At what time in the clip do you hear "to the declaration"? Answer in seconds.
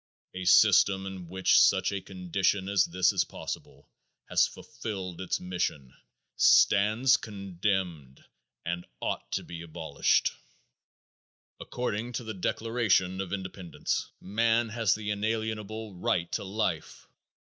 12.13-13.21